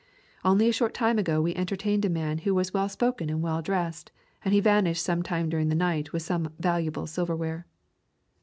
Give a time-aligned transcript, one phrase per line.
[0.43, 3.61] "Only a short time ago we entertained a man who was well spoken and well
[3.61, 4.11] dressed,
[4.43, 7.67] and he vanished some time during the night with some valuable silverware."